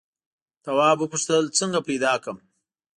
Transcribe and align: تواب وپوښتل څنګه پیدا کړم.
تواب 0.63 0.97
وپوښتل 1.01 1.43
څنګه 1.57 1.79
پیدا 1.87 2.13
کړم. 2.23 2.37